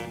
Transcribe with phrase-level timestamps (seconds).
[0.00, 0.06] 小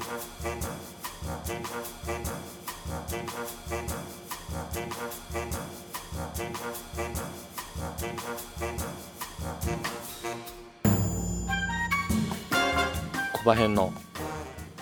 [13.44, 13.92] 葉編の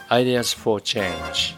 [0.09, 1.55] Ideas for Change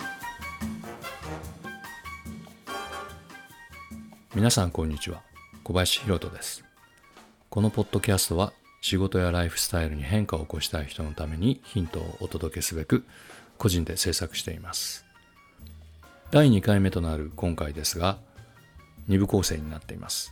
[4.36, 5.24] 皆さんこんにちは。
[5.64, 6.64] 小林弘人です。
[7.50, 13.06] このポッドキャストは仕事やライフスタイルに変化を起こしたい人のためにヒントをお届けすべく
[13.60, 15.06] 個人で制作しています。
[16.32, 18.18] 第2回目となる今回ですが
[19.10, 20.32] 2部構成になっています。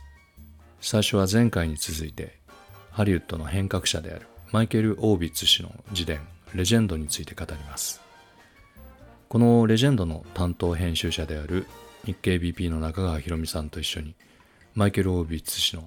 [0.80, 2.38] 最初は前回に続いて
[2.90, 6.20] ハリウッドの変革者であるマイケル・オービッツ氏の自伝
[6.54, 8.00] レジェンドについて語ります。
[9.28, 11.66] このレジェンドの担当編集者である
[12.06, 14.14] 日経 BP の中川博美さんと一緒に
[14.74, 15.84] マイケル・オービッツ氏の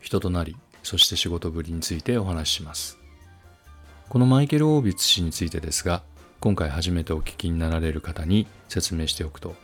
[0.00, 2.98] 人となりそして仕事ぶりについてお話しします。
[4.08, 6.02] このマイケル・オービッツ氏についてですが
[6.40, 9.54] 今回初めてお聞きになられる方に説明しておくと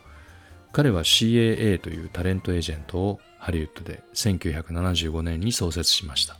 [0.71, 6.37] 彼は CAA というタレントエージェントをハリウッドで1975年に創設しました。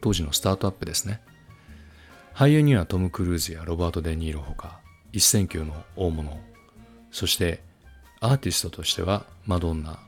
[0.00, 1.20] 当時のスタートアップですね。
[2.34, 4.78] 俳優にはトム・クルーズやロバート・デ・ニーロほか
[5.12, 6.38] 一線級の大物。
[7.10, 7.62] そして
[8.20, 9.98] アーティストとしてはマドンナ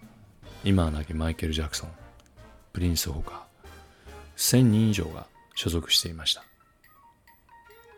[0.64, 1.90] 今は亡きマイケル・ジャクソン
[2.72, 3.46] プリンスほか
[4.36, 6.44] 1000人以上が所属していました。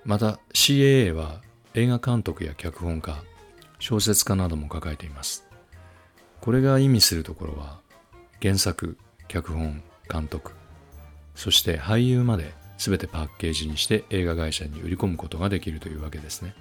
[0.08, 1.42] また CAA は
[1.74, 3.22] 映画監督や脚本家
[3.78, 5.46] 小説家なども抱えています
[6.40, 7.78] これが意味するところは
[8.42, 8.98] 原作
[9.28, 10.52] 脚本監督
[11.36, 16.54] そして俳優まで全てパッケージにして映画会社に売り込むことができるというわけですね。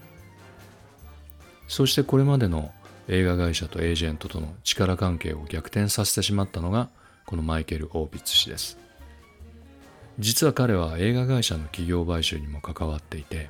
[1.68, 2.72] そしてこれまでの
[3.08, 6.90] 映画会社とエージェントとの力関係を逆転させてしまったのが
[7.26, 8.78] このマイケル・オービッツ氏です。
[10.20, 13.50] 実は彼は映画会社の企業買収にも関わっていて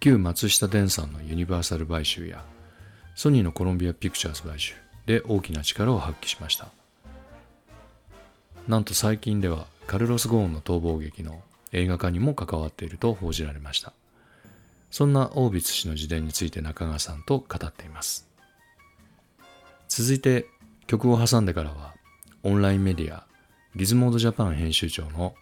[0.00, 2.44] 旧松下電産のユニバーサル買収や
[3.14, 4.74] ソニーのコロンビア・ピクチャーズ買収
[5.06, 6.68] で大きな力を発揮しました。
[8.66, 11.42] なんと最近ではカルロス・ゴーンの逃亡劇の
[11.72, 13.92] 映画化にも関わっていると報じられました。
[14.90, 18.28] そんなオービツ氏の自伝について中川さんと語っています。
[19.88, 20.46] 続いて
[20.86, 21.94] 曲を挟んでからは
[22.42, 23.26] オンラインメディア
[23.76, 25.34] ギズモードジャパン編集長の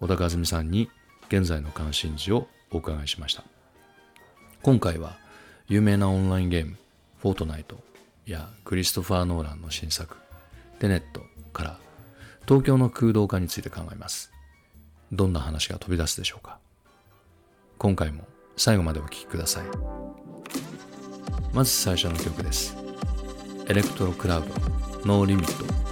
[0.00, 0.90] 小田和美さんに
[1.28, 3.44] 現在の関心事をお伺いしました。
[4.62, 5.16] 今回は
[5.68, 6.76] 有名なオンラインゲーム
[7.20, 7.78] フォートナイト
[8.26, 10.16] やクリストファー・ノーランの新作
[10.78, 11.22] テネット
[11.52, 11.78] から
[12.48, 14.32] 東京の空洞化について考えます。
[15.12, 16.58] どんな話が飛び出すでしょうか。
[17.78, 18.24] 今回も
[18.56, 19.64] 最後までお聴きください。
[21.52, 22.76] まず最初の曲です。
[23.68, 24.48] エレクトロクラブ
[25.06, 25.89] ノーリミット。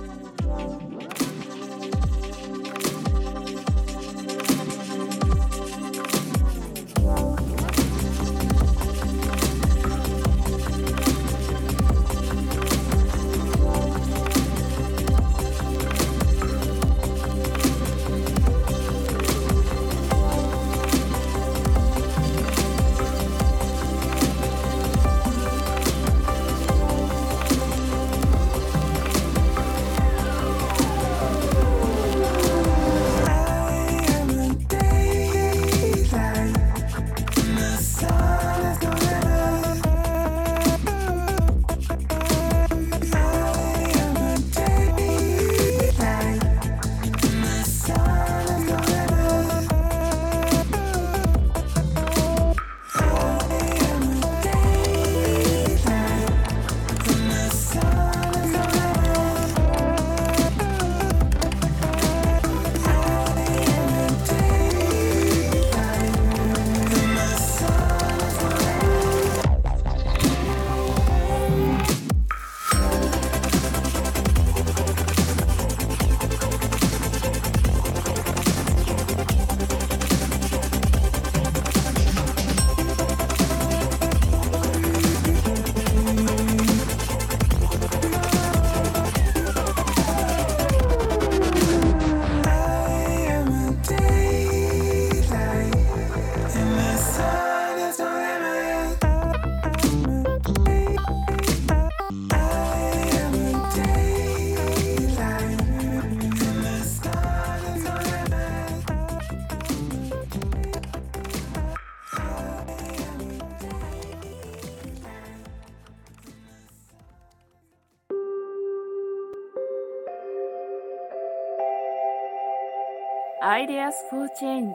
[124.41, 124.73] change.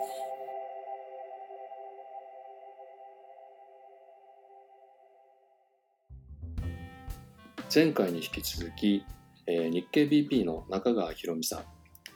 [7.74, 9.04] 前回に引き続き、
[9.48, 11.64] えー、日経 BP の中川博美さん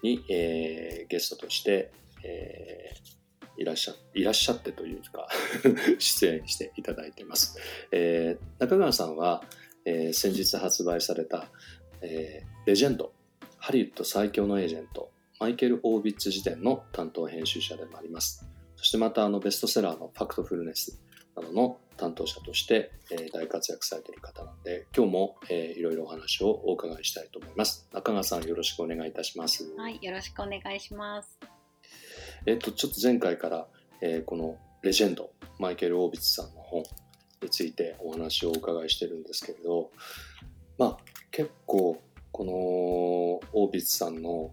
[0.03, 1.91] に、えー、ゲストとして、
[2.23, 5.27] えー、いらっしゃいらっしゃってというか
[5.97, 7.57] 出演していただいてます、
[7.91, 9.43] えー、中川さんは、
[9.85, 11.49] えー、先日発売された、
[12.01, 13.11] えー、レジェンド
[13.57, 18.45] ハリウッド最強のエージェントマイケル・オービッツ辞典の担当編集者でもあります。
[18.75, 20.99] そしてまたあのベストセラーのファクトフルネス
[21.35, 27.87] などの担当者として、えー大活躍されている方なので今日も、えーいろいろお話をお伺いしたいと思います。
[27.93, 29.71] 中川さんよろしくお願いいたします。
[29.77, 31.39] はい、よろしくお願いします。
[32.45, 33.67] えっと、ちょっと前回から、
[34.01, 36.83] えーこのレジェンド、マイケル・オービッツさんの本
[37.41, 39.91] についてお話をお伺いしてるんですけれど、
[40.77, 40.97] まあ、
[41.31, 42.01] 結構、
[42.31, 44.51] このオービッツさんの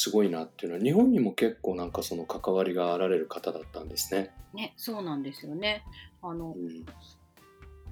[0.00, 4.30] すごいなっていうのは、日本にも結構なんかその関わりがあられる方だったんですね。
[4.54, 5.84] ね、そうなんですよね。
[6.22, 6.86] あのうん、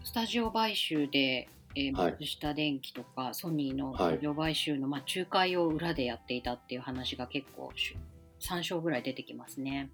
[0.03, 7.95] スタジオ買収で、えーはい松下電器とかソニーのはいスタジオ買収の、まあ、仲介を裏でやっていたっていう話が結構し
[8.41, 9.91] 3章ぐらい出てきますね。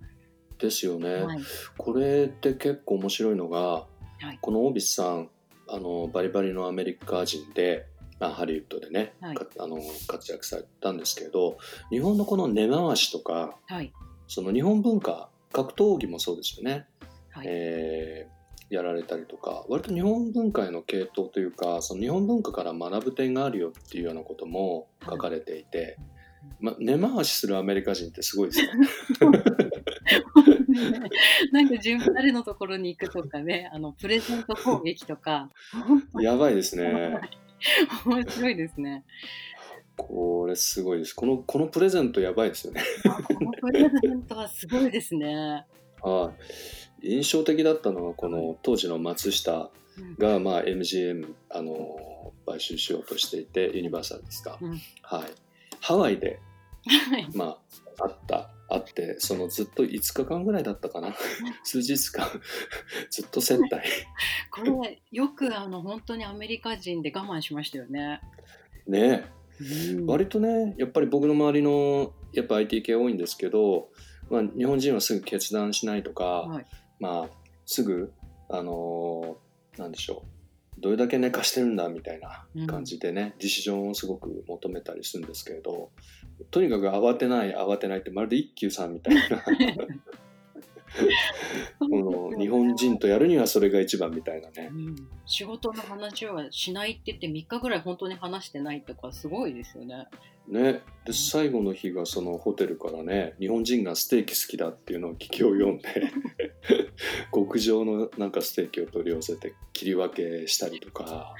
[0.56, 1.17] ですよね。
[1.17, 1.38] はい、
[1.76, 3.87] これって結構面白いのが、は
[4.32, 5.28] いこのオービスさん
[5.67, 7.87] あのバリバリのアメリカ人で、
[8.20, 9.37] まあ、ハリウッドでね、はい。
[9.37, 11.58] かあの活躍されたんですけど
[11.90, 13.93] 日本のこの根回しとかはい、
[14.28, 16.87] その日本文化格闘技もそうですよね、
[17.31, 18.34] はい、えー
[18.70, 25.96] やられたりとか割と日本文化への系統というかその日本文化から学ぶ点があるよっていうようなことも書かれていて、
[26.60, 28.70] まあ、根回しするアメリカ人ってすごいですね。
[31.52, 35.50] なんか順誰のところに行くとかね、あのプレゼント攻撃とか、
[36.20, 37.20] やばいですね。
[38.05, 39.05] 面白いですね。
[39.96, 41.14] これすごいです。
[41.14, 42.82] このこのプレゼントやばいですよね。
[43.02, 45.66] このプレゼントはすごいですね。
[46.02, 46.32] は
[47.00, 47.08] い。
[47.12, 54.58] 印象的だったのはこの当時の松下うんがまあ MGM あの買収しようとしていてユニバーサルですか。
[54.60, 55.31] うんはい。
[55.81, 56.40] ハワイで
[56.87, 57.44] はいま
[57.99, 61.14] ああったあってそのずっと5日間ぐらいだったかな
[61.62, 62.26] 数日間
[63.10, 63.76] ずっと接待
[64.55, 68.21] これよくあの本当にアメリカ人で我慢しましたよね。
[68.87, 69.25] ね。
[69.61, 70.06] うん。
[70.06, 73.89] 割とねやっぱり僕の周りのやっぱ IT 系多いんですけど、
[74.31, 76.67] まあ、日本人はすぐ決断しないとか、はい。
[77.01, 77.29] まあ
[77.67, 78.12] すぐ
[78.49, 79.45] あのー
[79.77, 85.91] なんでしょうどれだけ寝かしてるんだみたいな感じでね、ディシジョンをすごく求めたりするんですけれど
[86.51, 89.21] とにかく慌てない慌てないってまるで一休さんみたいな
[91.79, 94.70] この日本人とやるにはそれが一番みたいなね。
[94.73, 94.96] うん。
[95.26, 100.06] 仕事の話はしないって言って3日ぐらい本当に話してないとかすごいですよね。
[100.49, 100.82] ね。
[101.05, 105.88] で最後の日がそのホテルからね日本人がステーキ好きだっていうのを聞きを読んで
[107.32, 111.35] 極上のなんかステーキを取り寄せて切り分けしたりとか。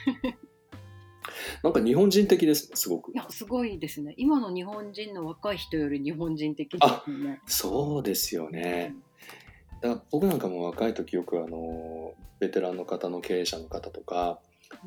[1.63, 3.13] なんか日本人的ですねすごく。
[3.13, 4.15] いやすごいですね。
[4.17, 7.41] 今の日本人の若い人より日本人的ですよね。
[7.47, 8.61] そうですよね。
[8.89, 8.99] だか
[9.89, 14.39] ら僕なんかも若い時よくあのベテランの方の経営者の方とか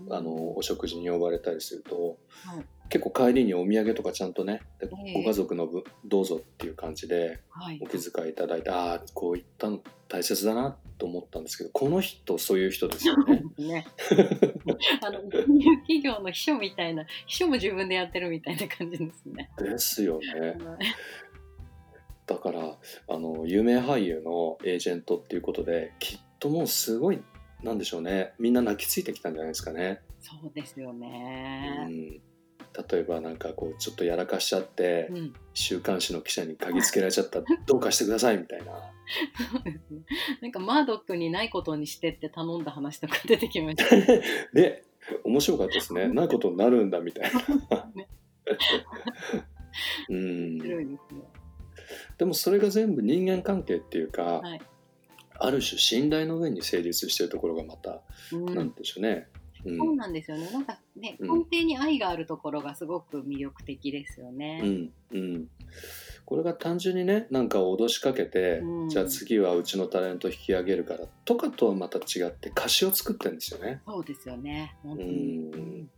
[0.08, 13.44] うんあのお食事に呼ばれたりするとはい結構帰りにお土産とかちゃんとねでええご家族の分どうぞっていう感じではいお気遣いいただいてああこういったの大切だなと思ったんですけどこの人そういう人ですよね。
[13.58, 13.86] ね、
[15.02, 19.50] あの企業の秘書みたいな秘書も自分でやってるみたいな感じですね。
[19.58, 20.58] ですよね。
[22.28, 27.24] はいだからあの有名俳優のエージェントっていうことできっともうすごい
[27.64, 30.02] なんでしょうねみんな泣きついてきたんじゃないですかね。
[30.20, 31.86] そうですようね。
[31.86, 32.20] ん、例
[33.00, 38.66] えばなんかこうちょっとやらかしちゃって、うん、週刊誌の記者に嗅ぎつけられちゃった どうかしてくださいみたいな。
[39.52, 40.02] そうですね。
[40.42, 43.96] なんかマードックにないことにしてって頼んだ話とか出てきました。
[44.54, 44.84] で
[45.24, 47.32] 面白かったですねないことになるんだみたい
[47.70, 47.90] な。
[47.96, 48.08] ね
[50.10, 51.22] うん面白いですね。
[52.18, 54.62] でもそれが全部人間関係っていうか、はい
[55.40, 58.02] ある種信頼の上に成立しているところがまた、
[58.32, 59.28] うんなんでしょうね。
[59.66, 60.50] うんそうなんですよね。
[60.52, 64.62] なんかね、うん根底に愛があるところがすごく魅力的ですようね。
[64.62, 65.48] んうん、
[66.26, 73.82] これが単純にねなんか脅しかけて、うんじゃあ次はうちのタレント引き上げるからとかとはまた違って貸しを作ってるんですよね。
[73.86, 74.76] そうですよね。
[74.84, 75.04] うに。
[75.04, 75.90] ん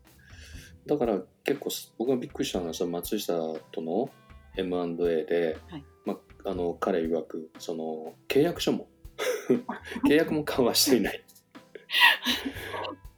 [0.86, 3.34] だから結構僕がびっくりしたのはその松下
[3.72, 4.10] との
[4.59, 6.13] M&A で、はいま
[6.45, 8.87] あ、あの彼曰くその契約書も
[10.07, 11.23] 契約も交わしていない。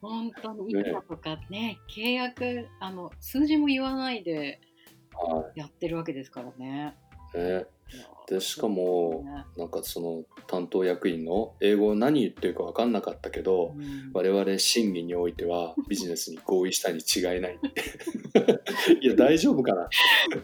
[0.02, 4.60] 本当にいくらとかね、契約あの数字も言わないで
[5.14, 6.98] はやってるわけですからね。
[7.36, 7.66] いね、
[8.28, 9.46] でしかもね。
[9.58, 14.12] なんかその担当役員の英語を何言ってるか分かんなかったけど、うん。
[14.14, 17.60] 我々審議においては ビジネスに合意したに違いない
[19.02, 19.90] いや大丈夫かな？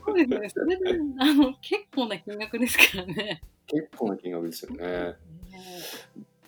[0.05, 0.49] そうですね。
[0.49, 3.41] それで、あの、結構な金額ですからね。
[3.67, 4.85] 結構な金額ですよね。
[4.85, 5.15] ね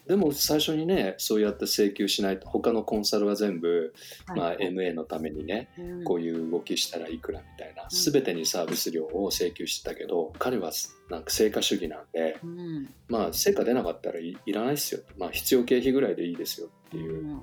[0.09, 3.93] でも最初にねそうやって請求しないと他のコンサルは全部、
[4.35, 6.03] まあ、はい MA のためにねうん。
[6.03, 7.89] こういう動きしたらいくらみたいなうん。
[8.11, 10.71] 全てにサービス料を請求してたけど彼は
[11.11, 12.89] なんか成果主義なんでうん。
[13.07, 15.01] まあ成果出なかったらいいらないですよ。
[15.15, 17.27] まあ必要経費ぐらいでいいですよっていう。
[17.27, 17.41] うん。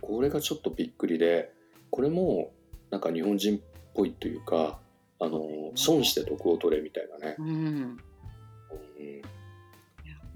[0.00, 1.52] これがちょっとびっくりで
[1.90, 2.50] これも
[2.90, 3.60] なんか日本人っ
[3.94, 4.80] ぽいというか
[5.20, 7.98] あの損して得を取れみたいなね、うん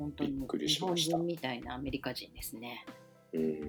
[0.02, 1.16] 本当にびっくり日本しました。
[1.18, 2.84] 人みたいなアメリカ人ですね。
[3.32, 3.60] うん。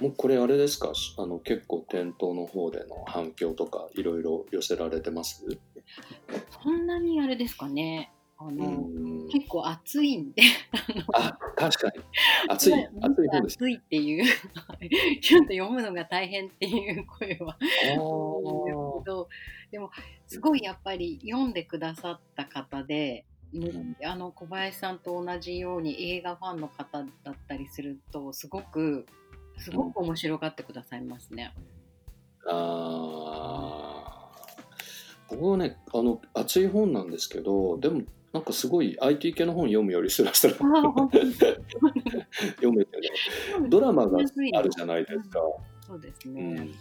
[0.00, 0.92] もうこれあれですか？
[1.18, 5.44] あの結構店頭の方での反響とかいろいろ寄せられてます？
[6.62, 8.10] そんなにあれですかね。
[8.38, 9.28] あうの、ん。
[9.28, 10.42] 結構暑いんで、
[11.12, 12.02] あ確かに。
[12.48, 13.54] 暑い暑い方です。
[13.56, 14.24] 暑いっていう、
[15.20, 17.56] ちょっと読むのが大変っていう声は。
[17.96, 19.28] あ多い んですど、
[19.70, 19.90] でも
[20.26, 23.24] すごいやっぱり読んでくださった方で、
[24.04, 29.04] あの小林さんと同じように映画ファンの方だったりするとすごく
[29.58, 31.52] すごく面白がってくださいますね。
[32.48, 35.36] あー。
[35.36, 40.72] 僕はねあの熱い本なんですけどでもなんかすごい IT 系の本読むよりすらすら読
[42.72, 43.10] めてね。
[43.68, 45.40] ドラマがあるじゃないですか、
[45.86, 46.42] そうですうね。
[46.42, 46.74] ん、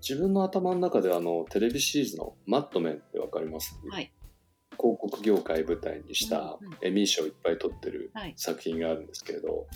[0.00, 4.12] 自分の頭の中であのテレビシリーズの「マットメン」ってわかります、はい。
[4.78, 8.34] 広告業界舞台にしたうんうんエミー賞いっぱい取ってるはい。
[8.36, 9.66] 作品があるんですけれど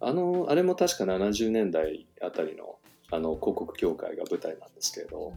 [0.00, 2.76] あのあれも確か70年代あたりの
[3.10, 5.32] あの広告業界が舞台なんですけれど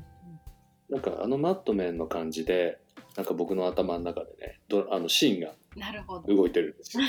[0.89, 2.79] なんかあのマットメンの感じで
[3.15, 6.36] なんか僕の頭の中でねどあのシーンがなるほど。
[6.36, 7.03] 動いてるんですよ。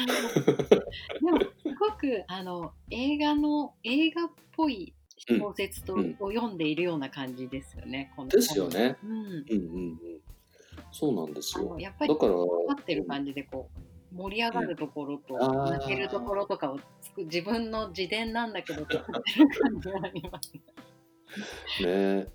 [1.21, 4.95] でもすごくあの映画の映画っぽい
[5.29, 8.13] 小説と、うんを読んでいるような感じですよね。
[8.17, 8.69] このですよ。
[8.69, 8.97] ね。
[9.03, 9.11] うん。
[9.11, 9.59] うんうんう
[9.89, 9.99] ん。
[10.93, 11.77] そうなんですよ。
[11.79, 15.37] やっぱりだから分かってる感じでこう盛り上がるところと
[15.71, 20.53] 泣けるところとかをつく自分の自伝なんだけど作 ってる感じがあります
[21.83, 22.25] ね。
[22.25, 22.27] ね。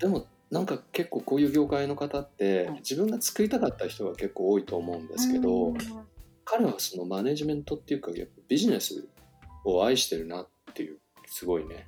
[0.00, 2.78] でもなんか結構こういう業界の方ってはい。
[2.78, 5.78] 自分が作りたかった人が結構多いと思うんですけど、うん。
[6.44, 9.08] 彼はそのマネジメントっていうかやっぱビジネス
[9.64, 11.86] を愛してるなっていうすごいね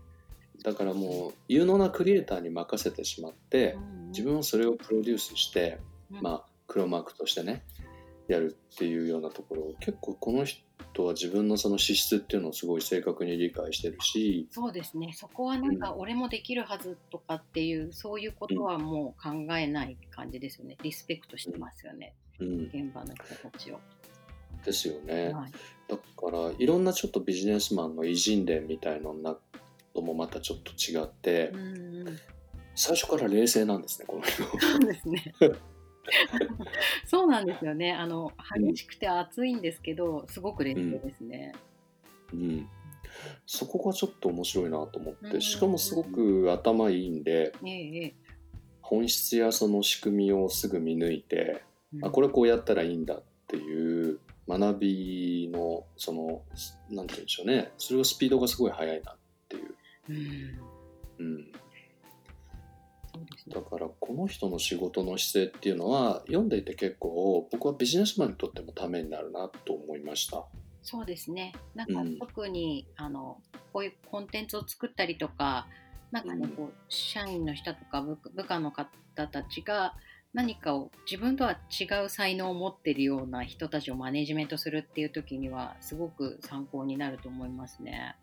[0.65, 3.77] だからもう有能なクリエイターに任せてしまって
[4.09, 5.79] 自分はそれをプロデュースして、
[6.11, 7.63] うんまあ黒幕としてね
[8.27, 15.13] やるっていうようなところ結構この人は自分のその資質っていうのをすごい正確に理解してるしそうですね。
[15.15, 20.77] そこはなんか俺もできるはずとかっていう、そういうことはもう考えない感じですよね。
[20.83, 22.15] リスペクトしてますよね。
[22.41, 23.79] うん、現場の人たちを。
[24.65, 25.33] ですよね。
[25.35, 25.53] はい。
[25.89, 29.37] だからいろんなちょっとビジネスマンの偉人伝みたいのな
[29.95, 31.61] のもまたちょっと違って、うん
[32.09, 32.19] うん。
[32.75, 35.35] 最初から冷静なんですねこの人そうですね。
[37.07, 37.93] そうなんですよね。
[37.93, 41.53] あの激しくて熱いんですけど、すごく冷静ですね。
[42.33, 42.69] うん
[43.47, 48.15] そこがちょっと面白いなと思っうんてしかもすごく頭いいんでええええ。
[48.81, 51.63] 本質やその仕組みをすぐ見抜いて、
[51.95, 56.43] うんあこれこうやったらいいんだっていう学びのその
[56.91, 59.17] なんて言うんでしょうねそれがスピードがすごい速いなっ
[60.09, 60.13] う、
[61.19, 61.53] うん。
[63.49, 63.61] だ。
[63.63, 70.45] からこの人の仕事の姿勢っていうのは読んでいて結構僕はビジネスマンにとってもためになるなと思いました。
[70.83, 71.53] そうですね。
[71.75, 73.39] なんかうん特に、あの
[73.73, 75.67] こういうコンテンツを作ったりとか、
[76.11, 78.91] なんかね、うんこう社員の人とか部部下の方
[79.27, 79.95] たちが
[80.35, 88.17] 何かを自分とは違う才能を持っているような人たちをマネジメントするっていう時にはすごく参考になると思いますね。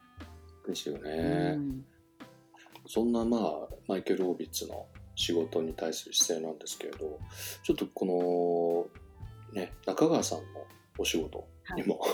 [0.68, 1.54] ですよね。
[1.58, 1.86] うん
[2.88, 3.42] そんなまあ
[3.88, 7.20] マイケル・オービッツの仕事に対する姿勢なんですけれど
[7.64, 8.90] ちょっとこ
[9.54, 10.46] のね中川さんの
[10.98, 12.08] お仕事にも、は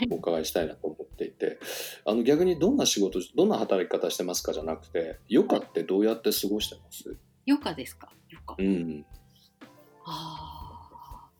[0.00, 1.58] いお伺いしたいなと思っていて
[2.06, 7.16] あの逆にどんな仕事どんな働き方してますかじゃなくて余暇ってどうやって過ごしてます？
[7.46, 8.12] 余暇ですか？
[8.56, 8.70] 余暇。
[8.70, 9.06] うん
[10.06, 11.30] ああ。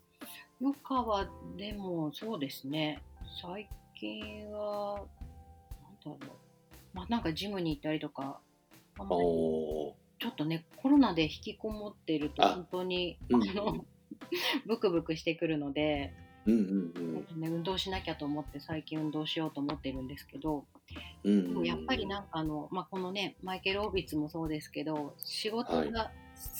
[0.61, 3.00] 余暇はでもそうですね。
[3.40, 5.04] 最近は
[6.04, 6.37] なんだろう。
[6.95, 8.39] まあなんかジムに行ったりとか。
[8.99, 13.43] あんまりおちょっとねコロナで引きこもってるとあ本当にうん。
[13.51, 13.85] あの
[14.67, 16.13] ブクブクしてくるので、
[16.47, 20.65] うんうんね、運動しなきゃと思って最近運動しようと思ってるんですけど、
[21.25, 25.91] うんうんでもやっぱりなんかあの、まあ、このねマイケル・オービッツもそうですけど仕事はい。
[25.91, 26.13] が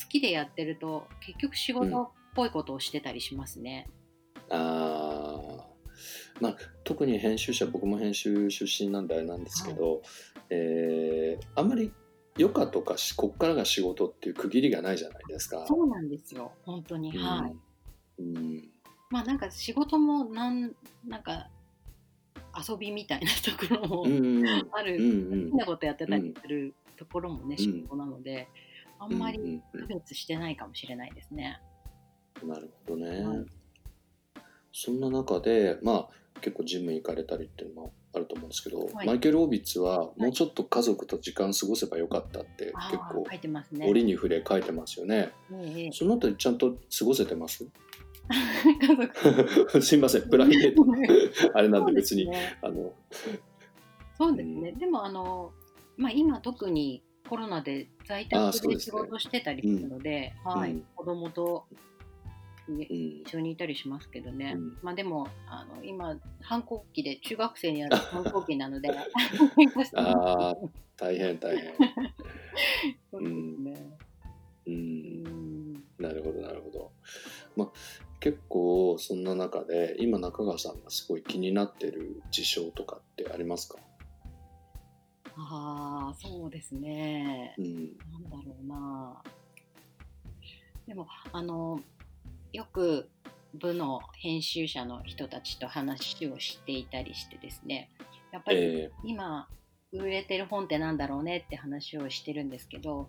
[0.09, 3.89] きでやってると結局仕事っぽいことをしてたりしますね。
[4.51, 5.01] ああ
[6.43, 10.03] まあ特に編集者僕も編集出身なんであれなんですけど、
[10.51, 11.93] えーあんまり
[12.37, 15.65] 余暇とかしこっからが仕事っていう区切りがないじゃないですか。
[15.69, 16.53] そうなんですよ。
[16.65, 17.23] 本当に、うん。
[17.23, 18.23] はい。
[18.23, 18.69] うん。
[19.11, 20.73] まあなんか仕事もなん
[21.07, 21.49] なんか
[22.69, 27.59] 遊びみたいなところもうんある、うん好きなことやってたりするところもね、ん。
[27.59, 28.49] 仕事なので、
[28.99, 31.61] あんまり区別してないかもしれないですね。
[32.43, 33.47] うんなるほどね、はい。
[34.73, 39.07] そんな中でまあ結構ジム行かれたりっていうのもあると思うんですけど、はい。
[39.07, 43.89] マイケル・オービッツはもうちょっと家族と時間過ごせばよかったって結構書いてますね。
[43.89, 45.31] 折に触れ書いてますよね。
[45.53, 47.67] ええそのあたりちゃんと過ごせてます？
[48.81, 50.85] 家族 すいませんプライベート。
[51.55, 52.59] あれなんで別に、そうですね。
[52.63, 52.93] あの
[54.19, 55.53] そうですね、でもあの、
[55.97, 60.73] まあ、今特にコロナで在宅で仕事してたりするので、はい。
[60.73, 60.87] うん。
[60.95, 61.65] 子供と
[62.69, 64.78] 一緒にいたりしますけどね、うん。
[64.83, 68.90] まあでもあの今反抗期で中学生になる 反抗期なので
[69.95, 71.73] あー大変大変。
[73.11, 73.99] そうですね。
[74.66, 75.23] ううん。
[75.23, 76.92] んなるほどなるほど、
[77.57, 77.71] まあ、
[78.21, 83.78] 結構そんな中で今中川さんがすごい気になってる事象とかってありますか、
[85.37, 87.54] ああそうですね。
[87.59, 87.97] うん。
[88.12, 89.23] なんだろうな。
[90.87, 91.81] でもあの
[92.52, 93.09] よく
[93.54, 97.90] 部の編集者の人たちと話をしていたりしてですね
[98.32, 99.49] やっぱりえ今
[99.92, 103.09] 売れてる本ってなんだろうねって話をしてるんですけど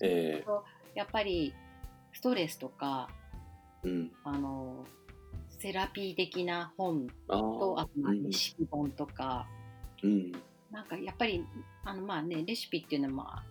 [0.00, 0.44] ーえ。
[0.94, 1.54] やっぱり
[2.12, 4.84] ストレスとかーうん、あの
[5.60, 7.90] セラピー的な本あとあと
[8.24, 9.46] レシピ本とか、
[10.02, 10.32] うん。
[10.72, 11.44] なんかやっぱり
[11.84, 13.44] あのまあねレシピっていうのはまあ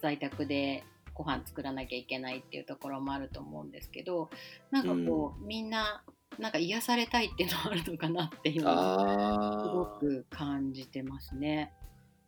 [0.00, 0.84] 在宅で
[1.14, 4.30] ご飯作らなきゃいけないっていうところもあると思うんですけど
[4.70, 6.02] なんかこう、みんな
[6.38, 11.72] なんか癒されたいっていうのはあるのかなっていうのはすごく感じてますね。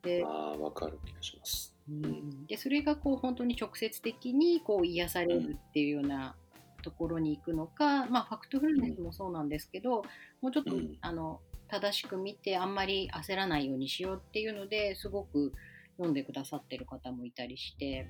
[0.03, 1.75] であかる気がします。
[1.89, 2.47] うん。
[2.47, 6.37] でそれがこう本当に直接的にこう癒されるっていうような
[6.83, 10.05] ところに行くのか、まあ、ファクトフルネスもそうなんですけど、
[10.41, 10.97] もうちょっと、うん。
[11.01, 15.53] あの正しく見てあんまり焦らないようにしようっていうのですごく
[15.97, 18.07] 読んでくださってる方もいたりして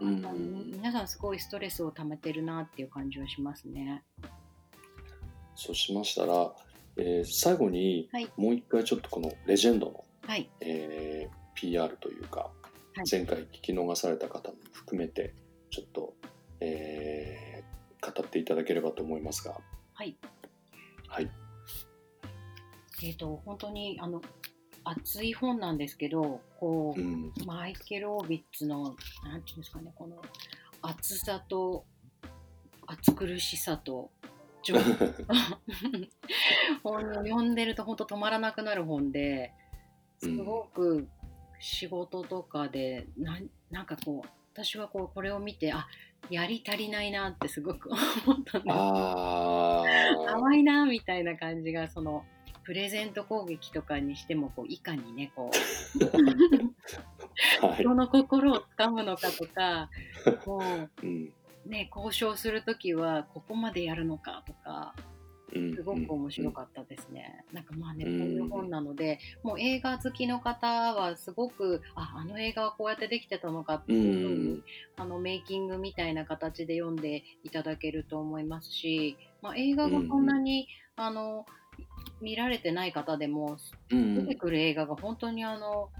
[0.00, 4.02] なんか、うん皆さんすごいストレスを溜めてるなっていう感じはしますね。
[5.54, 6.52] そうしましたら、
[6.96, 8.30] えー最後にはい。
[8.36, 12.50] もう一回ちょっとこのレジェンドの、はい、えー PR というか、
[12.96, 13.00] い。
[13.10, 15.34] 前回聞き逃された方も含めて
[15.70, 16.14] ちょっと、
[16.60, 19.56] えー語っていただければと思いますが、
[19.94, 20.16] はい。
[21.08, 21.30] はい、
[23.02, 24.20] えー、と本当にあの
[24.88, 28.94] 熱い本なんですけどこう、うん、マイケル・オービッツの、
[29.24, 30.22] なんていうんですかね、この
[30.80, 31.84] 熱さと、
[32.86, 34.12] 暑苦しさと、
[34.62, 34.76] 情
[36.84, 39.52] 本を読んでると本当止まらなくなる本で、
[40.18, 41.08] すごく
[41.58, 45.88] 仕事とかで、なんなんかこう、私はこうこれを見て、あ
[46.30, 47.98] やり足りないなってすごく思
[48.34, 48.76] ったんです。
[50.32, 52.24] 甘いなみたいな感じが、その、
[52.66, 55.52] プレゼント攻撃とかにしてもこういかにねこ
[56.00, 56.04] う
[57.64, 57.76] はい。
[57.76, 59.88] 人の心をつかむのかとか
[60.44, 64.94] もうね交渉する時はここまでやるのかとか
[65.54, 65.74] うん。
[65.76, 67.44] すごく面白かったですね。
[67.52, 74.62] なんかまあねこううんいう本なのでもう映画好きの方はすごくああの映画はこうやってできてたのかってういうふうにん。
[74.96, 81.46] あのメイキングみたいな形で読んでいただけると思いますし、まあ、映画がそんなに、あの
[82.20, 83.58] 見られてない方でも
[83.90, 85.90] うん出てくる映画が本当にあの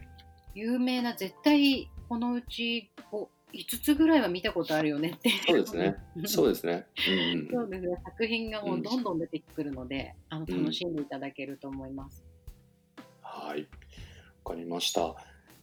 [0.55, 2.91] 有名な絶対このうち
[3.53, 6.87] 5つぐらいは見たことあるよねってそうですね そうでですね。
[7.09, 12.25] うんそうですね作品がもうどんどん出てくるので、あのうん楽しんでいただけると思います。
[13.23, 13.63] はい、
[14.45, 15.15] わかりました。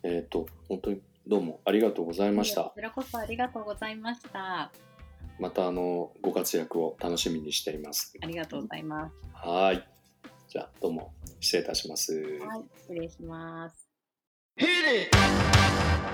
[0.03, 2.73] えっ、と本当にどうもありがとうございましたこ。
[2.75, 4.71] ちらこそありがとうございました。
[5.39, 8.17] またあのご活躍を楽しみにしています。
[8.21, 9.15] ありがとうございます。
[9.33, 9.92] はい。
[10.53, 12.13] じゃあどうも失礼いたします。
[12.13, 13.89] はい、失礼します。
[14.55, 15.09] Hit it!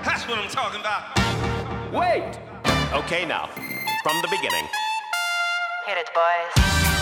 [0.02, 1.12] That's what I'm talking about.
[1.92, 2.38] Wait!
[3.04, 3.50] Okay, now,
[4.02, 4.64] from the beginning.
[5.86, 6.99] Hit it, boys.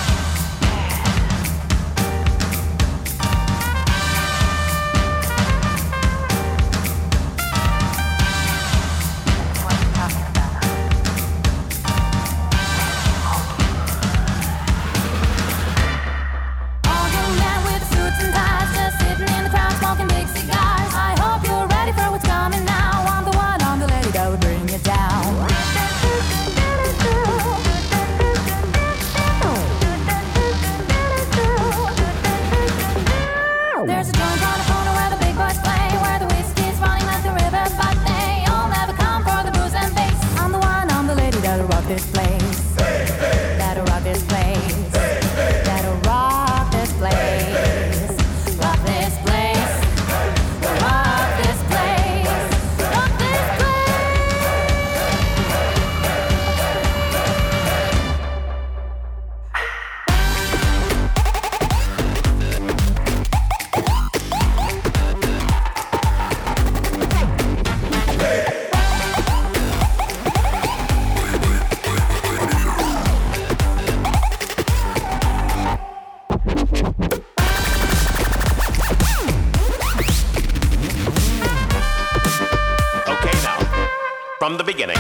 [84.79, 84.97] Beginning.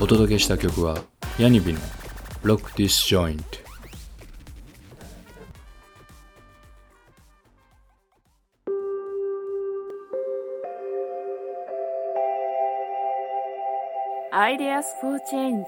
[0.00, 1.02] お届けした曲は
[1.38, 1.80] ヤニビの
[2.42, 2.88] Lock This
[14.48, 15.66] Joint アイデアス for Change.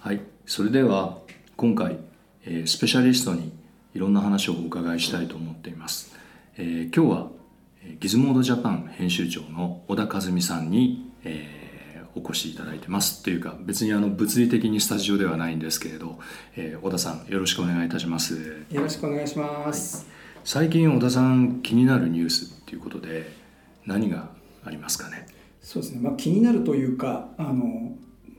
[0.00, 1.18] はいそれでは
[1.56, 1.96] 今回、
[2.44, 3.52] えースペシャリストに
[3.94, 6.12] いろんな話をお伺いしたいと思っています、
[6.56, 7.28] えー今日は
[7.84, 11.53] えーギズモードジャパン編集長の小田和美さんに、えー
[12.16, 13.22] お越しいただいてます。
[13.22, 16.18] というか別にあの物理的にスタジオではないんですけれど、
[16.56, 18.64] えー小田さんよろしくお願いいたします。
[18.70, 20.06] よろしくお願いします。
[20.44, 23.32] 最近小田さん気になるニュースっていうことで
[23.86, 24.30] 何が
[24.64, 25.26] ありますかね？
[25.60, 26.00] そうですね。
[26.00, 27.96] まあ気になるというか、あの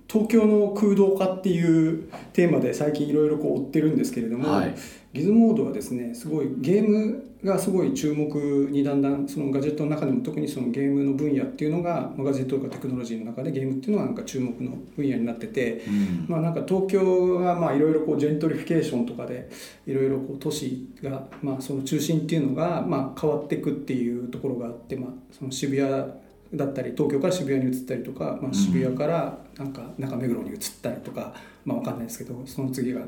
[0.08, 4.76] 東京の空洞化っていうテーマで最近いろいろこう追ってるんですけれども、はい。
[5.14, 8.36] ギズモードはですね、すごいゲームがすごい注目
[8.72, 16.26] にだんだんそのガジェットの中でも特にそのゲームの分野っていうのが、まあガジェットとかテクノロジーの中でゲームっていうのはなんか注目の分野になってて、うん。
[16.28, 19.50] まあ、なんか東京がまあいろいろこうジェントリフィケーションとかで
[19.86, 26.25] いろいろこう都市がまあその中心っていうのがまあ変わっていくっていうところがあって、まあ、その渋谷
[26.56, 33.02] だったり東京から渋谷に移ったりとか、まあ、渋谷からなんか中目黒に移ったりとか、まあわかんないですけどその次が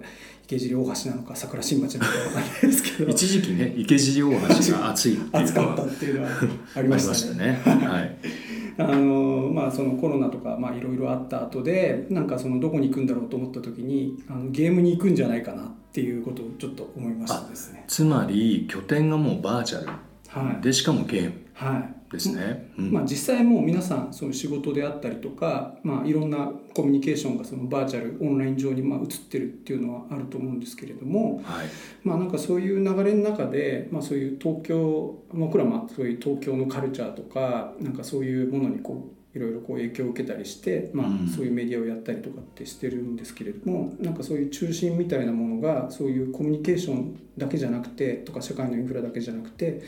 [0.46, 3.10] 池尻大橋なのか桜新町なのかわかんないですけど。
[3.12, 7.46] 一時期ね池尻大橋が熱いっていう 熱かったっていうのはありありまましたね。
[7.46, 8.18] ねはい。
[8.80, 17.86] あのまあ、そのコロナとかまあいろいろあった後でなんかそのどこに行くんだろうと思った時にあのゲームに行くんじゃないかなっていうことをちょっと思いましたですね。
[17.88, 20.62] つまり拠点がもうバーチャル、はい。
[20.62, 21.34] でしかもゲーム。
[21.54, 22.92] はいですね、うん。
[22.92, 31.68] まあ、実際もう皆さんその仕事であったりとか、まあ、いろんなコミュニケーションがそのバーチャルオンライン上にまあ移ってるっていうのはあると思うんですけれども、はい。
[32.04, 49.84] まあ、なんかそういう流れの中で、まあ、そういう東京僕らまあそういう東京のカルチャーとかなんかそういうものにこういろいろこう影響を受けたりして、まあうん、そういうメディアをやったりとかってしてるんですけれどもなんかそういう中心みたいなものがそういうコミュニケーションだけじゃなくてとか社会のインフラだけじゃなくて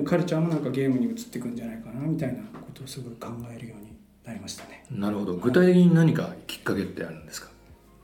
[0.00, 3.92] カルチャーもなんかゲームに移っていくんじゃないかなみたいなことをすごい考えるように
[4.24, 4.84] なりましたね。
[4.90, 5.36] なるほど。
[5.36, 7.48] 具体的に何かきっかけってあるんですか？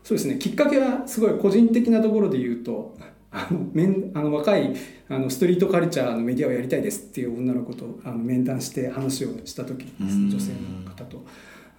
[0.05, 0.39] そうですね。
[0.39, 2.97] きっかけはすごい個人的なところで言うと
[3.33, 4.75] あの面あの若い
[5.09, 10.29] あのストリートカルチャーのメディアをやりたいですっていう女の子とあの面談して話をした時にですうん。
[10.29, 10.53] ね女性
[10.85, 11.25] の方と。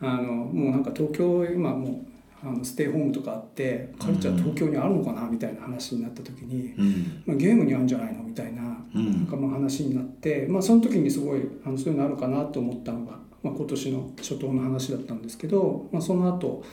[0.04, 2.11] あのもうなんか東京今もう
[2.44, 7.24] あのステイホームとかあってカルチャー東京にあるのかなみたいな話になった時に、うん。
[7.26, 9.12] まあ、ゲームにあるんじゃないのみたいな,、うん。
[9.12, 16.64] なんかまあ話になって、まあ、その時にすごいあのそういうのあるかなと思ったのが、まあ、今年の初頭の話だったんですけど、まあ、その後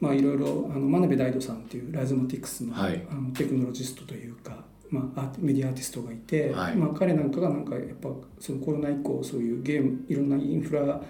[0.00, 3.04] まあいろいろあの真鍋大斗さんっていうライズマティクスの,、はい。
[3.10, 6.76] あのテクノロジストというか、まあ、アーティメディアアーティストがいて、はい。
[6.76, 11.00] まあ、彼なんかがなんかやっぱそのコロナ以降そういうゲームいろんなインフラ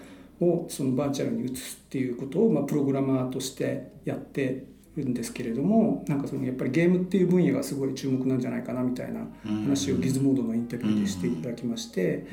[0.40, 12.27] をそのバーチャルに移すっていうことを、まあ、プログラマーとしてやってるんですけれどもなんかそのやっぱりゲームっていう分野がすごい注目なんじゃないかなみたいな話をギズモードのインタビューでしていただきまして、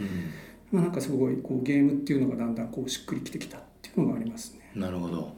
[0.72, 4.72] まあ、なんかすごいこうゲームっていうのがだんだんこうしっくりきてきたっていうのがありますね。
[4.76, 5.36] なるほど。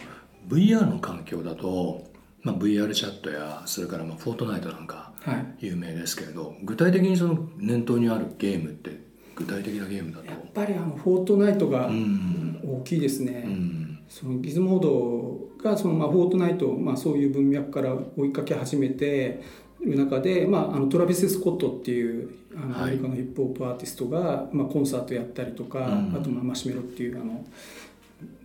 [0.47, 2.03] VR の環境だと、
[2.43, 5.65] まあ、VR チャットやそれからまあフォートナイトなんかはい。
[5.65, 9.03] 有名ですけれど具体的にその念頭にあるゲームって
[9.35, 10.27] 具体的なゲームだと？
[10.27, 13.43] やっぱりあのフォートナイトがうん大きいですね。
[13.45, 13.99] うん。
[14.09, 19.41] そのギズモードがそのまあフォートナイトをまあそういう文脈から追いかけ始めて
[19.81, 22.83] る中で、まあ、あのトラビス・スコットっていうあのはい。
[22.83, 26.15] アメリカのヒップホップアーティストが、まあ、コンサートやったりとか、うん。
[26.15, 27.45] あとまあマシュメロっていうあの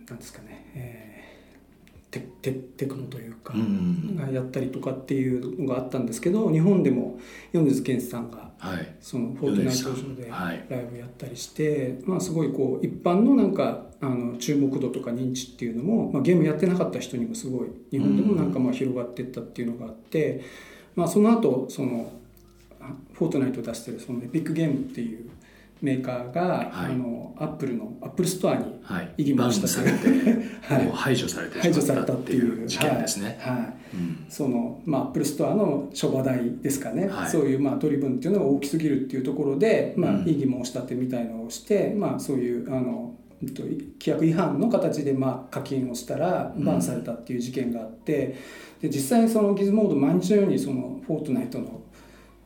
[0.07, 1.10] なんですかね、えー
[2.11, 7.19] テテテクノというか、うんがやったりとかっていうのがあったんですけど日本でも
[7.53, 8.95] 米津玄師さんがはい。
[8.99, 10.65] そのフォートナイト上ではい。
[10.69, 20.43] ライブやったりして、まあ、すごいこう一般のなんかあの注目度とか認知っていうのも、まあ、ゲームやってなかった人にもすごい日本でもなんかまあ広がっていったっていうのがあって、
[20.95, 22.11] まあ、その後その
[22.79, 25.29] あフォートナイトを出してるそのエピックゲームっていう
[25.81, 26.91] メーカーが、はい。
[26.93, 29.13] あのアップルのアップルストアにはい。
[29.17, 30.07] 異議申し立てされて、
[30.61, 30.85] はい。
[30.85, 32.41] もう排除されて排除されたってていい。
[32.41, 33.37] うう事件ですね。
[33.39, 33.55] はい。
[33.55, 34.25] はいうん。
[34.29, 37.29] そのまあアップルストアのショバ代ですかね、はい。
[37.29, 48.35] そういうまあ取り分っていうのが大きすぎるっていうところで、まあうん、異議申し立てみたいのをして、まあ、そういうあのえっと規約違反の形でまあ課金をしたらバンされたっていう事件があって、
[48.81, 51.81] で実際そのギズモード毎日のようにそのフォートナイトの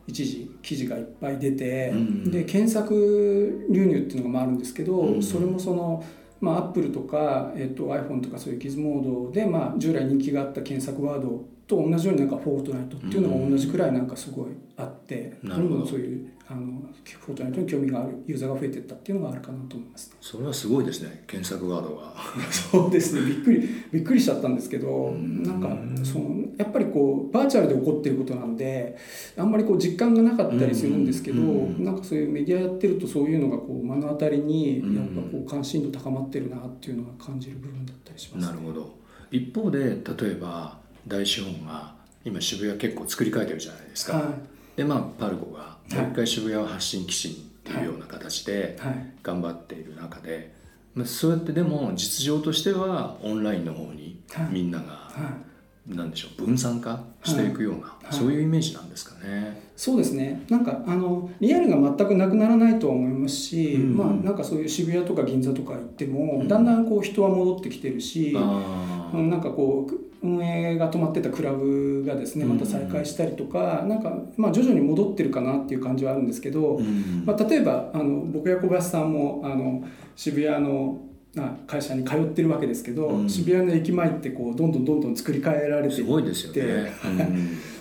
[0.06, 6.04] 一時記事がいっぱい出て、うんで検索流入っていうのがまああるんですけど、うんそれもその
[6.38, 15.68] まあ、アップルとか、えっと iPhone とかそういうギズモードで、まあ、従来人気があった検索ワードと同じようになんかフォートナイトっていうのが同じくらいなんかすごいあって、なるほど。
[15.68, 22.14] どんどんそういうあのフォートナイトに興味があるユーザーが増えていったっていうのがあるかなと思います、ね、それはすごいですね検索ワードが。
[22.50, 23.26] そうですね。
[23.26, 28.96] びっくりびっくりしちゃったんですけどなんかそのやっぱりこうバーチャルで起こってることなんで
[29.36, 38.94] あんまりこう実感がなかったりするんですけどうんなんかそういうメディアやってるとそういうのがこう目の当たりにうんやっぱこう関心度高まってるなっていうのが感じる部分だったりします、なるほど。
[39.32, 40.78] 一方で例えば
[41.08, 44.34] 大資本が今渋谷結構作り変えてるじゃないですか、は
[44.76, 49.12] でまあパルコがいもう一回渋谷を発信基地にっていうような形でいはい。
[49.22, 50.52] 頑張っている中で、
[50.94, 54.48] まあ、そうやってでも実情としてはオンラインの方にはい。
[54.50, 55.10] みんながは
[55.42, 55.46] い。
[55.94, 58.14] なんでしょう分散化していくような、はい。
[58.14, 59.62] そういうイメージなんですかね。
[59.76, 60.44] そうですね。
[60.48, 63.96] なんかあのリアルが全くなくならないとは思いますし、うん。
[63.96, 66.48] まあなんかそういう渋谷とか銀座とか行っても、うん。
[66.48, 72.54] だんだんこう人は戻ってきてるし、うんなんかこう運営が止まってたクラブがですねうん。
[72.54, 77.24] また再開したりとか、なんかまあ徐々に戻ってるかなっていう感じはあるんですけど、うん。
[77.24, 81.00] まあ、例えばあの僕や小林さんもあの渋谷の
[81.38, 83.28] あ会社に通ってるわけですけど、うん。
[83.28, 86.92] 渋谷の駅前ってこうどんどんどんどん作り変えられていってすごいですよね。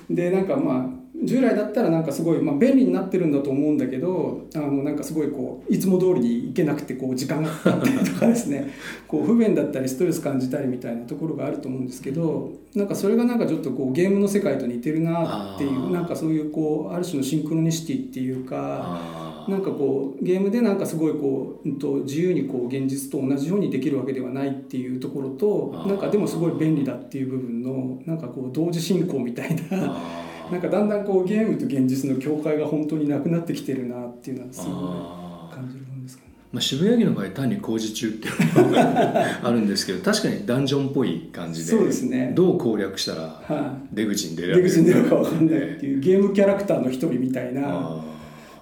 [0.09, 0.15] うん。
[0.15, 8.69] でなんかまあ従来だったらなんかすごい、まあ、便利になってるんだと思うんだけどあのなんかすごいこういつも通りに行けなくてこう時間がかかったりとかですね。
[9.07, 19.35] こう不便だったりストレス感じたりみたいなところがあると思うんですけどなんかそれがなんかちょっとこうゲームの世界と似てるなっていうなんかそういうこうある種のシンクロニシティっていうか。
[19.47, 29.95] なんかこうゲームでなんかすごいこう、うん、と自由にこう現実と同じようにできるわけではないっていうところとなんかでもすごい便利だっていう部分のなんかこう同時進行みたいな
[30.51, 36.31] なんかだんだんこうゲームと現実の境界が本当になくなってきてるなっていうのはすごい感じるんですかね。
[36.51, 42.31] まあ、渋谷駅の場合単に工事中っていうのがあるんですけど確かにダンジョンっぽい感じでそうですね。
[42.35, 47.61] どう攻略したらは出口に出い、られる出口に出るかわかんないっていうゲームキャラクターの一人みたいな。
[47.65, 48.15] あ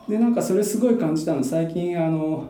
[0.07, 2.49] でなんかそれすごい感じたの最近あの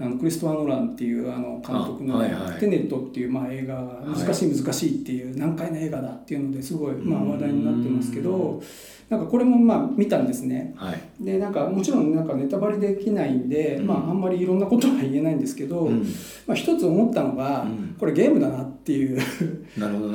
[0.00, 8.62] あのクリストファー・ノーランっていうあの監督のあはいはい「テネット」っていうまあ映画が難しい難しいっていう難解な映画だっていうのですごいまあ話題になってますけど
[9.08, 10.74] なんかこれもまあ見たんですね。
[11.18, 13.86] でなんかもちろんなんかネタバレできないんで、うん。
[13.86, 16.02] まああんまりいろんなことは言えないんですけど、うん。
[16.46, 17.96] まあ一つ思ったのが、うん。
[17.98, 19.18] これゲームだなっていう、
[19.78, 20.14] なるほど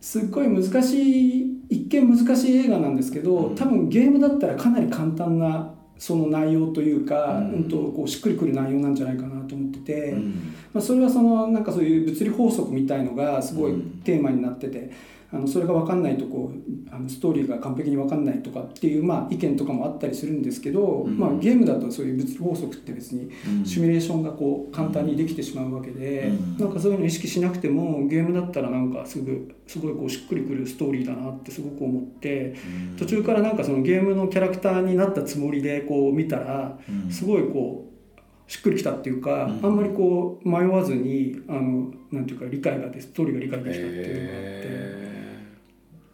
[0.00, 3.54] すっごい難しい一見難しい映画なんですけど、うん。
[3.54, 7.52] 多分ゲームだったらかなり簡単なその内容というか、うん。
[7.52, 10.52] うんとこうしっくりくる内容なんじゃないかなと思ってて、うん。
[10.74, 14.00] まあ、それはそのなんかそういう物理法則みたいのがすごいうん。
[14.02, 14.90] テーマになってて、
[15.32, 21.18] あのそれが分かんないとこうあのストーリーが完璧に分かんないとかっていう、まあ、意見とかもあったりするんですけど、うん。
[21.18, 23.64] まあ、ゲームだとそういう物理法則って別にうん。
[23.64, 26.58] シミュレーションがこう簡単にできてしまうわけで、うん。
[26.58, 32.54] なんかそういうの意識しなくてもゲームだったらなんかすぐすごいこうしっくりくるストーリーだなってすごく思って
[32.98, 37.10] 途中からなんかそのゲームのキャラクターになったつもりでこう見たらうん。
[37.10, 39.66] すごいこうしっくりきたっていうか、うん。
[39.66, 45.01] あんまりこう迷わずにあのなんていうか理解がでストーリーが理解できたっていうのがあって。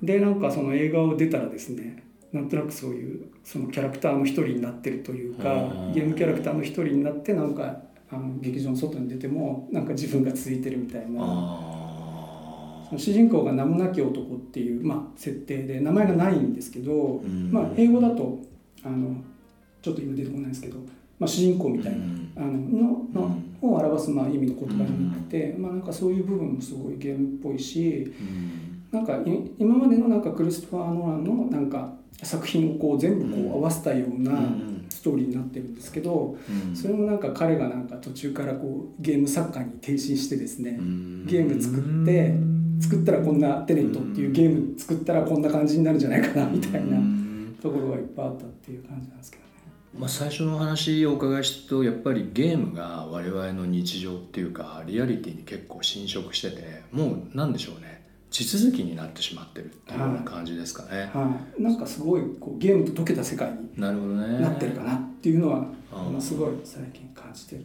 [0.02, 5.56] へでなんかその映画を出たらですねなんとなくそういうそのキャラクターの一人になってるというかう
[5.90, 5.92] ん。
[5.92, 7.80] ゲームキャラクターの一人になってなんか
[8.10, 11.20] あの劇場の外に出てもなんか自分が続いてるみたいーな。
[11.22, 17.50] あその主人公が名もなき男っていう、まあ、設定で名前がないんですけど、ん。
[17.52, 18.38] まあ、英語だと
[18.82, 19.22] あの
[19.82, 20.78] ちょっと今出てこないんですけど、
[21.18, 22.32] まあ、主人公みたいな、うん。
[22.36, 28.12] あのののを表すまあ意味の言葉になってて、まあ、なんかそういう部分もすごいゲームっぽいし。
[28.90, 29.20] なんかい
[29.58, 36.74] 今までのなんかクリストファー・ノーランのなんか作品をこう全部こう合わせたようなうんストーリーになってるんですけど、うん。
[36.74, 41.26] それもなんか彼がなんか途中からこうゲーム作家に転身してですね、うん。
[41.26, 42.34] ゲーム作って
[42.80, 47.58] 作ったらこんなテネットっていうゲーム作ったらこんな感じになるんじゃないかなみたいなうん。
[47.62, 49.48] ところがいっぱいあったっていう感じなんですけどね。
[49.98, 57.97] まあ、最初のお話をお伺いしたとやっぱりゲームが我々の日常っていうかリアリティに結構侵食しててもうなんでしょうね
[58.30, 61.10] 地続きになってしまってるっていうような感じですかね。
[61.14, 67.64] はい、なんかすごいこうゲームと溶けた世界になってるかなっていうのはものすごい最近感じてる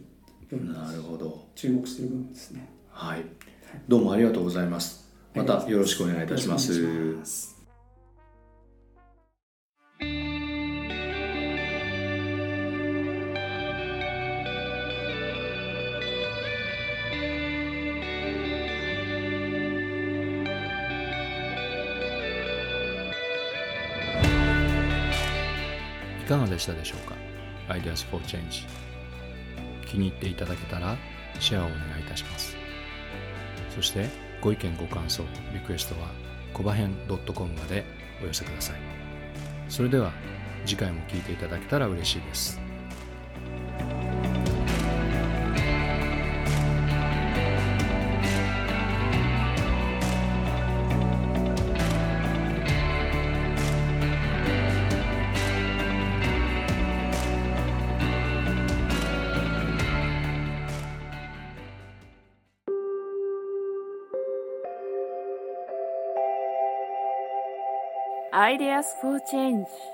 [0.65, 1.47] なるほど。
[1.55, 2.69] 注目してる部分ですね。
[2.91, 3.25] はい。
[3.87, 5.11] どうもありがとうございます。
[5.33, 7.52] またよろしくお願いいたします。
[26.23, 27.15] いかがでしたでしょうか
[27.67, 28.65] ？Ideas for Change
[29.85, 30.95] 気に入っていただけたら
[31.37, 32.55] シェアをお願いいたします。
[33.75, 34.07] そして
[34.39, 36.07] ご意見ご感想リクエストは
[36.53, 36.95] コバヘン
[37.33, 37.83] .com まで
[38.23, 38.77] お寄せください。
[39.67, 40.13] それでは
[40.65, 42.72] 次回も聴いていただけたら嬉しいです。
[68.73, 69.92] Ideas for Change